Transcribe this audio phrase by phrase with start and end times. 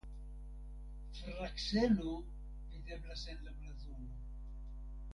[1.17, 2.15] Frakseno
[2.71, 4.19] videblas en la blazono.